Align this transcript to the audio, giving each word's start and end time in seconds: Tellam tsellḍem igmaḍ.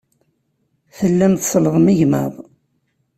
Tellam 0.97 1.33
tsellḍem 1.37 1.85
igmaḍ. 1.93 2.33